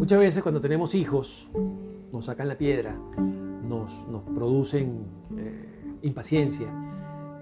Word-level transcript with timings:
Muchas 0.00 0.18
veces 0.18 0.42
cuando 0.42 0.62
tenemos 0.62 0.94
hijos, 0.94 1.46
nos 2.10 2.24
sacan 2.24 2.48
la 2.48 2.56
piedra, 2.56 2.98
nos, 3.62 4.08
nos 4.08 4.22
producen 4.22 5.04
eh, 5.36 5.98
impaciencia 6.00 6.68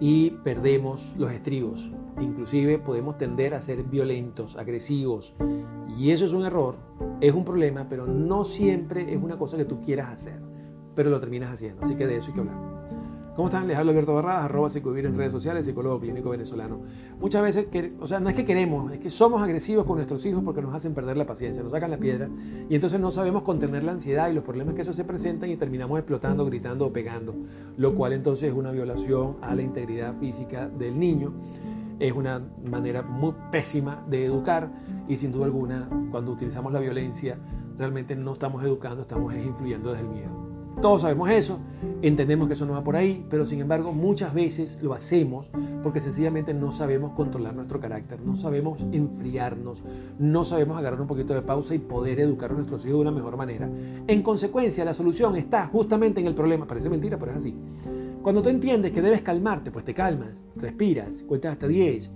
y 0.00 0.30
perdemos 0.30 1.14
los 1.16 1.30
estribos. 1.30 1.88
Inclusive 2.20 2.80
podemos 2.80 3.16
tender 3.16 3.54
a 3.54 3.60
ser 3.60 3.84
violentos, 3.84 4.56
agresivos. 4.56 5.34
Y 5.96 6.10
eso 6.10 6.26
es 6.26 6.32
un 6.32 6.44
error, 6.44 6.74
es 7.20 7.32
un 7.32 7.44
problema, 7.44 7.86
pero 7.88 8.08
no 8.08 8.44
siempre 8.44 9.14
es 9.14 9.22
una 9.22 9.38
cosa 9.38 9.56
que 9.56 9.64
tú 9.64 9.80
quieras 9.80 10.08
hacer, 10.08 10.40
pero 10.96 11.10
lo 11.10 11.20
terminas 11.20 11.52
haciendo. 11.52 11.82
Así 11.82 11.94
que 11.94 12.08
de 12.08 12.16
eso 12.16 12.30
hay 12.30 12.34
que 12.34 12.40
hablar. 12.40 12.67
¿Cómo 13.38 13.50
están? 13.50 13.68
Les 13.68 13.76
hablo 13.76 13.92
Alberto 13.92 14.14
Barradas, 14.14 14.46
arroba 14.46 14.68
psicovivir 14.68 15.06
en 15.06 15.14
redes 15.14 15.30
sociales, 15.30 15.64
psicólogo 15.64 16.00
clínico 16.00 16.30
venezolano. 16.30 16.80
Muchas 17.20 17.40
veces, 17.40 17.68
o 18.00 18.06
sea, 18.08 18.18
no 18.18 18.28
es 18.28 18.34
que 18.34 18.44
queremos, 18.44 18.90
es 18.92 18.98
que 18.98 19.10
somos 19.10 19.40
agresivos 19.40 19.86
con 19.86 19.94
nuestros 19.94 20.26
hijos 20.26 20.42
porque 20.42 20.60
nos 20.60 20.74
hacen 20.74 20.92
perder 20.92 21.16
la 21.16 21.24
paciencia, 21.24 21.62
nos 21.62 21.70
sacan 21.70 21.92
la 21.92 21.98
piedra 21.98 22.28
y 22.68 22.74
entonces 22.74 22.98
no 22.98 23.12
sabemos 23.12 23.44
contener 23.44 23.84
la 23.84 23.92
ansiedad 23.92 24.28
y 24.28 24.34
los 24.34 24.42
problemas 24.42 24.74
que 24.74 24.82
eso 24.82 24.92
se 24.92 25.04
presentan 25.04 25.50
y 25.50 25.56
terminamos 25.56 26.00
explotando, 26.00 26.44
gritando 26.46 26.86
o 26.86 26.92
pegando, 26.92 27.32
lo 27.76 27.94
cual 27.94 28.12
entonces 28.12 28.48
es 28.50 28.56
una 28.56 28.72
violación 28.72 29.36
a 29.40 29.54
la 29.54 29.62
integridad 29.62 30.18
física 30.18 30.68
del 30.68 30.98
niño. 30.98 31.32
Es 32.00 32.14
una 32.14 32.42
manera 32.68 33.02
muy 33.02 33.34
pésima 33.52 34.02
de 34.08 34.24
educar 34.24 34.68
y 35.06 35.14
sin 35.14 35.30
duda 35.30 35.44
alguna, 35.44 35.88
cuando 36.10 36.32
utilizamos 36.32 36.72
la 36.72 36.80
violencia, 36.80 37.38
realmente 37.76 38.16
no 38.16 38.32
estamos 38.32 38.64
educando, 38.64 39.02
estamos 39.02 39.32
influyendo 39.32 39.92
desde 39.92 40.08
el 40.08 40.10
miedo. 40.10 40.48
Todos 40.80 41.02
sabemos 41.02 41.28
eso, 41.30 41.58
entendemos 42.02 42.46
que 42.46 42.54
eso 42.54 42.66
no 42.66 42.74
va 42.74 42.84
por 42.84 42.96
ahí, 42.96 43.24
pero 43.28 43.46
sin 43.46 43.60
embargo 43.60 43.92
muchas 43.92 44.32
veces 44.34 44.78
lo 44.82 44.94
hacemos 44.94 45.46
porque 45.82 46.00
sencillamente 46.00 46.54
no 46.54 46.72
sabemos 46.72 47.12
controlar 47.12 47.54
nuestro 47.54 47.80
carácter, 47.80 48.20
no 48.20 48.36
sabemos 48.36 48.84
enfriarnos, 48.92 49.82
no 50.18 50.44
sabemos 50.44 50.78
agarrar 50.78 51.00
un 51.00 51.06
poquito 51.06 51.34
de 51.34 51.42
pausa 51.42 51.74
y 51.74 51.78
poder 51.78 52.20
educar 52.20 52.50
a 52.50 52.54
nuestros 52.54 52.84
hijos 52.84 52.96
de 52.96 53.00
una 53.00 53.10
mejor 53.10 53.36
manera. 53.36 53.68
En 54.06 54.22
consecuencia, 54.22 54.84
la 54.84 54.94
solución 54.94 55.36
está 55.36 55.66
justamente 55.66 56.20
en 56.20 56.26
el 56.26 56.34
problema. 56.34 56.66
Parece 56.66 56.88
mentira, 56.88 57.18
pero 57.18 57.32
es 57.32 57.38
así. 57.38 57.54
Cuando 58.22 58.42
tú 58.42 58.48
entiendes 58.48 58.92
que 58.92 59.00
debes 59.00 59.22
calmarte, 59.22 59.70
pues 59.70 59.84
te 59.84 59.94
calmas, 59.94 60.44
respiras, 60.56 61.22
cuentas 61.22 61.52
hasta 61.52 61.68
10. 61.68 62.10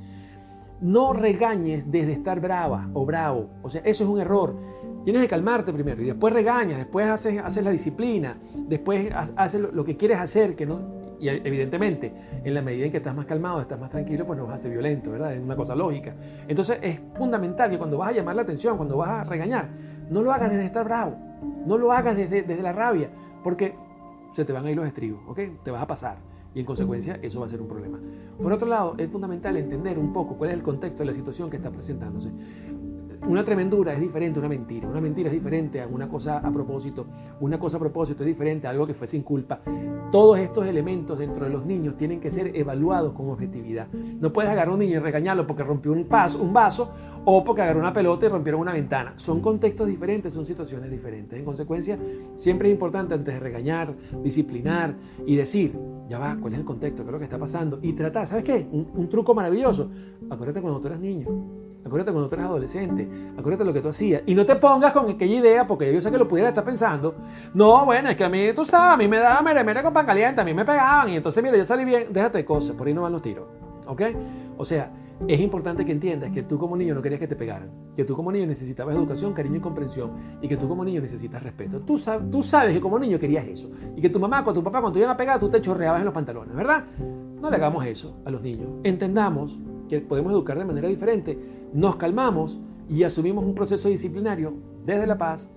No 0.82 1.12
regañes 1.12 1.88
desde 1.92 2.12
estar 2.12 2.40
brava 2.40 2.90
o 2.92 3.06
bravo. 3.06 3.50
O 3.62 3.70
sea, 3.70 3.82
eso 3.84 4.02
es 4.02 4.10
un 4.10 4.18
error. 4.18 4.56
Tienes 5.04 5.22
que 5.22 5.28
calmarte 5.28 5.72
primero 5.72 6.02
y 6.02 6.06
después 6.06 6.34
regañas, 6.34 6.78
después 6.78 7.06
haces, 7.06 7.62
la 7.62 7.70
disciplina, 7.70 8.36
después 8.68 9.12
haces 9.14 9.60
lo 9.60 9.84
que 9.84 9.96
quieres 9.96 10.18
hacer, 10.18 10.56
que 10.56 10.66
no, 10.66 10.80
y 11.20 11.28
evidentemente, 11.28 12.12
en 12.42 12.52
la 12.52 12.62
medida 12.62 12.86
en 12.86 12.90
que 12.90 12.96
estás 12.96 13.14
más 13.14 13.26
calmado, 13.26 13.60
estás 13.60 13.78
más 13.78 13.90
tranquilo, 13.90 14.26
pues 14.26 14.36
no 14.36 14.46
vas 14.46 14.56
a 14.56 14.58
ser 14.58 14.72
violento, 14.72 15.12
¿verdad? 15.12 15.34
Es 15.34 15.40
una 15.40 15.54
cosa 15.54 15.76
lógica. 15.76 16.16
Entonces 16.48 16.80
es 16.82 17.00
fundamental 17.14 17.70
que 17.70 17.78
cuando 17.78 17.98
vas 17.98 18.10
a 18.10 18.12
llamar 18.12 18.34
la 18.34 18.42
atención, 18.42 18.76
cuando 18.76 18.96
vas 18.96 19.10
a 19.10 19.24
regañar, 19.24 19.68
no 20.10 20.20
lo 20.20 20.32
hagas 20.32 20.50
desde 20.50 20.66
estar 20.66 20.84
bravo, 20.84 21.16
no 21.64 21.78
lo 21.78 21.92
hagas 21.92 22.16
desde 22.16 22.60
la 22.60 22.72
rabia, 22.72 23.08
porque 23.44 23.74
se 24.32 24.44
te 24.44 24.52
van 24.52 24.66
a 24.66 24.70
ir 24.72 24.76
los 24.76 24.86
estribos, 24.86 25.20
¿ok? 25.28 25.38
Te 25.62 25.70
vas 25.70 25.82
a 25.82 25.86
pasar 25.86 26.31
y 26.54 26.60
en 26.60 26.66
consecuencia 26.66 27.18
eso 27.22 27.40
va 27.40 27.46
a 27.46 27.48
ser 27.48 27.60
un 27.60 27.68
problema. 27.68 27.98
Por 28.40 28.52
otro 28.52 28.68
lado, 28.68 28.94
es 28.98 29.10
fundamental 29.10 29.56
entender 29.56 29.98
un 29.98 30.12
poco 30.12 30.36
cuál 30.36 30.50
es 30.50 30.56
el 30.56 30.62
contexto 30.62 31.00
de 31.00 31.06
la 31.06 31.14
situación 31.14 31.50
que 31.50 31.56
está 31.56 31.70
presentándose 31.70 32.30
una 33.26 33.44
tremendura 33.44 33.92
es 33.92 34.00
diferente 34.00 34.38
a 34.38 34.40
una 34.40 34.48
mentira. 34.48 34.88
Una 34.88 35.00
mentira 35.00 35.28
es 35.28 35.32
diferente 35.32 35.80
a 35.80 35.86
una 35.86 36.08
cosa 36.08 36.38
a 36.38 36.50
propósito. 36.50 37.06
Una 37.40 37.58
cosa 37.58 37.76
a 37.76 37.80
propósito 37.80 38.24
es 38.24 38.26
diferente 38.26 38.66
a 38.66 38.70
algo 38.70 38.86
que 38.86 38.94
fue 38.94 39.06
sin 39.06 39.22
culpa. 39.22 39.60
Todos 40.10 40.38
estos 40.38 40.66
elementos 40.66 41.18
dentro 41.18 41.44
de 41.44 41.50
los 41.50 41.64
niños 41.64 41.96
tienen 41.96 42.20
que 42.20 42.30
ser 42.30 42.56
evaluados 42.56 43.12
con 43.12 43.30
objetividad. 43.30 43.86
No 43.88 44.32
puedes 44.32 44.50
agarrar 44.50 44.70
a 44.70 44.72
un 44.72 44.80
niño 44.80 44.96
y 44.96 44.98
regañarlo 44.98 45.46
porque 45.46 45.62
rompió 45.62 45.92
un, 45.92 46.04
paso, 46.04 46.42
un 46.42 46.52
vaso 46.52 46.90
o 47.24 47.44
porque 47.44 47.62
agarró 47.62 47.80
una 47.80 47.92
pelota 47.92 48.26
y 48.26 48.28
rompieron 48.28 48.60
una 48.60 48.72
ventana. 48.72 49.14
Son 49.16 49.40
contextos 49.40 49.86
diferentes, 49.86 50.32
son 50.32 50.44
situaciones 50.44 50.90
diferentes. 50.90 51.38
En 51.38 51.44
consecuencia, 51.44 51.98
siempre 52.36 52.68
es 52.68 52.72
importante 52.72 53.14
antes 53.14 53.34
de 53.34 53.40
regañar, 53.40 53.94
disciplinar 54.22 54.94
y 55.26 55.36
decir, 55.36 55.78
ya 56.08 56.18
va, 56.18 56.36
¿cuál 56.40 56.54
es 56.54 56.60
el 56.60 56.64
contexto? 56.64 57.02
¿Qué 57.02 57.08
es 57.08 57.12
lo 57.12 57.18
que 57.18 57.24
está 57.24 57.38
pasando? 57.38 57.78
Y 57.82 57.92
tratar, 57.92 58.26
¿sabes 58.26 58.44
qué? 58.44 58.66
Un, 58.70 59.08
truco 59.08 59.34
maravilloso. 59.34 59.90
Acuérdate 60.30 60.60
cuando 60.60 60.80
tú 60.80 60.86
eras 60.86 61.00
niño 61.00 61.26
Acuérdate 61.84 62.12
cuando 62.12 62.28
tú 62.28 62.36
eras 62.36 62.46
adolescente. 62.46 63.08
Acuérdate 63.36 63.64
lo 63.64 63.72
que 63.72 63.80
tú 63.80 63.88
hacías. 63.88 64.22
Y 64.26 64.34
no 64.34 64.46
te 64.46 64.54
pongas 64.56 64.92
con 64.92 65.10
aquella 65.10 65.34
idea, 65.34 65.66
porque 65.66 65.92
yo 65.92 66.00
sé 66.00 66.10
que 66.10 66.18
lo 66.18 66.28
pudiera 66.28 66.48
estar 66.48 66.62
pensando. 66.62 67.14
No, 67.54 67.84
bueno, 67.84 68.08
es 68.08 68.16
que 68.16 68.24
a 68.24 68.28
mí, 68.28 68.52
tú 68.54 68.64
sabes, 68.64 68.94
a 68.94 68.96
mí 68.96 69.08
me 69.08 69.18
daba 69.18 69.42
mere, 69.42 69.64
mere 69.64 69.82
con 69.82 69.92
pan 69.92 70.06
caliente, 70.06 70.40
a 70.40 70.44
mí 70.44 70.54
me 70.54 70.64
pegaban. 70.64 71.08
Y 71.08 71.16
entonces, 71.16 71.42
mira, 71.42 71.56
yo 71.56 71.64
salí 71.64 71.84
bien. 71.84 72.06
Déjate 72.10 72.38
de 72.38 72.44
cosas, 72.44 72.76
por 72.76 72.86
ahí 72.86 72.94
no 72.94 73.02
van 73.02 73.12
los 73.12 73.22
tiros. 73.22 73.46
¿Ok? 73.86 74.02
O 74.56 74.64
sea, 74.64 74.90
es 75.28 75.40
importante 75.40 75.84
que 75.84 75.92
entiendas 75.92 76.30
que 76.32 76.42
tú 76.42 76.58
como 76.58 76.76
niño 76.76 76.94
no 76.94 77.02
querías 77.02 77.20
que 77.20 77.28
te 77.28 77.36
pegaran. 77.36 77.70
Que 77.96 78.04
tú 78.04 78.16
como 78.16 78.32
niño 78.32 78.46
necesitabas 78.46 78.94
educación, 78.96 79.32
cariño 79.32 79.56
y 79.56 79.60
comprensión. 79.60 80.10
Y 80.40 80.48
que 80.48 80.56
tú 80.56 80.68
como 80.68 80.84
niño 80.84 81.00
necesitas 81.00 81.42
respeto. 81.42 81.80
Tú, 81.80 82.00
tú 82.30 82.42
sabes 82.42 82.74
que 82.74 82.80
como 82.80 82.98
niño 82.98 83.18
querías 83.18 83.46
eso. 83.46 83.70
Y 83.96 84.00
que 84.00 84.08
tu 84.08 84.18
mamá, 84.18 84.44
con 84.44 84.54
tu 84.54 84.62
papá, 84.62 84.80
cuando 84.80 84.94
te 84.94 85.00
iban 85.00 85.10
a 85.10 85.16
pegar, 85.16 85.38
tú 85.38 85.48
te 85.48 85.60
chorreabas 85.60 86.00
en 86.00 86.06
los 86.06 86.14
pantalones, 86.14 86.54
¿verdad? 86.54 86.84
No 87.40 87.50
le 87.50 87.56
hagamos 87.56 87.84
eso 87.86 88.16
a 88.24 88.30
los 88.30 88.42
niños. 88.42 88.68
Entendamos 88.84 89.58
que 89.88 90.00
podemos 90.00 90.32
educar 90.32 90.58
de 90.58 90.64
manera 90.64 90.88
diferente, 90.88 91.38
nos 91.72 91.96
calmamos 91.96 92.58
y 92.88 93.02
asumimos 93.02 93.44
un 93.44 93.54
proceso 93.54 93.88
disciplinario 93.88 94.54
desde 94.84 95.06
la 95.06 95.18
paz, 95.18 95.50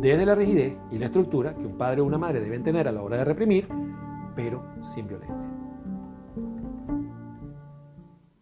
desde 0.00 0.26
la 0.26 0.34
rigidez 0.34 0.78
y 0.90 0.98
la 0.98 1.06
estructura 1.06 1.54
que 1.54 1.66
un 1.66 1.76
padre 1.76 2.00
o 2.00 2.04
una 2.04 2.18
madre 2.18 2.40
deben 2.40 2.62
tener 2.62 2.88
a 2.88 2.92
la 2.92 3.02
hora 3.02 3.18
de 3.18 3.24
reprimir, 3.24 3.68
pero 4.34 4.62
sin 4.80 5.06
violencia. 5.06 5.50